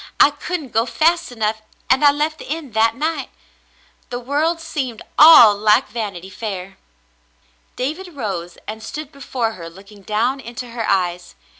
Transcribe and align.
I 0.19 0.31
couldn't 0.31 0.69
go 0.71 0.87
fast 0.87 1.31
enough, 1.31 1.61
and 1.87 2.03
I 2.03 2.11
left 2.11 2.39
the 2.39 2.49
inn 2.51 2.71
that 2.71 2.95
night. 2.95 3.29
The 4.09 4.19
world 4.19 4.59
seemed 4.59 5.03
all 5.19 5.55
like 5.55 5.89
Vanity 5.89 6.31
Fair.^' 6.31 6.77
David 7.75 8.15
rose 8.15 8.57
and 8.67 8.81
stood 8.81 9.11
before 9.11 9.51
her 9.51 9.69
looking 9.69 10.01
down 10.01 10.39
into 10.39 10.71
her 10.71 10.89
eyes. 10.89 11.35